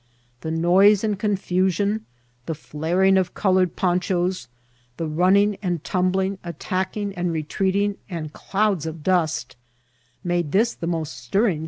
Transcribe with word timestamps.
The 0.39 0.49
noise 0.49 1.03
and 1.03 1.19
confusion, 1.19 2.07
the 2.47 2.55
flaring 2.55 3.17
of 3.19 3.35
coloured 3.35 3.75
pon 3.75 3.99
chas, 3.99 4.47
the 4.97 5.05
running 5.05 5.57
and 5.61 5.83
tumbling, 5.83 6.39
attacking 6.43 7.13
and 7.13 7.31
retreat 7.31 7.75
ing, 7.75 7.97
and 8.09 8.33
clouds 8.33 8.87
of 8.87 9.03
dust, 9.03 9.55
made 10.23 10.53
this 10.53 10.73
the 10.73 10.87
most 10.87 11.19
stirring 11.19 11.49
THE 11.49 11.53
THBATEB. 11.53 11.59